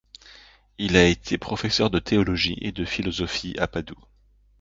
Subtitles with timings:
[0.79, 4.03] Il a été professeur de théologie et de philosophie à Padoue.